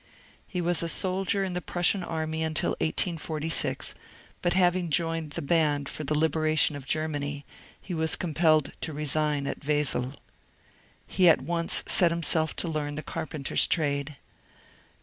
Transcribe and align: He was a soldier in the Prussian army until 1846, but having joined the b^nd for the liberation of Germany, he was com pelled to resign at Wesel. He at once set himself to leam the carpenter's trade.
He 0.47 0.61
was 0.61 0.81
a 0.81 0.89
soldier 0.89 1.43
in 1.43 1.53
the 1.53 1.61
Prussian 1.61 2.03
army 2.03 2.41
until 2.41 2.71
1846, 2.81 3.93
but 4.41 4.53
having 4.53 4.89
joined 4.89 5.33
the 5.33 5.43
b^nd 5.43 5.87
for 5.89 6.03
the 6.03 6.17
liberation 6.17 6.75
of 6.75 6.87
Germany, 6.87 7.45
he 7.79 7.93
was 7.93 8.15
com 8.15 8.33
pelled 8.33 8.71
to 8.81 8.93
resign 8.93 9.45
at 9.45 9.59
Wesel. 9.63 10.13
He 11.05 11.29
at 11.29 11.41
once 11.43 11.83
set 11.85 12.09
himself 12.09 12.55
to 12.55 12.67
leam 12.67 12.95
the 12.95 13.03
carpenter's 13.03 13.67
trade. 13.67 14.17